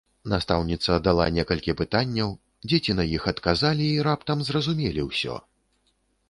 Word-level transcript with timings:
Настаўніца 0.31 0.95
дала 1.07 1.27
некалькі 1.35 1.75
пытанняў, 1.81 2.31
дзеці 2.69 2.95
на 3.01 3.05
іх 3.17 3.27
адказалі 3.33 3.85
і 3.91 4.01
раптам 4.09 4.37
зразумелі 4.49 5.07
ўсё. 5.11 5.37